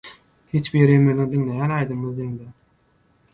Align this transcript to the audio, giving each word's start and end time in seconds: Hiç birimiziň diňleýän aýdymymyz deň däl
Hiç 0.53 0.69
birimiziň 0.77 1.29
diňleýän 1.33 1.75
aýdymymyz 1.77 2.17
deň 2.23 2.33
däl 2.41 2.51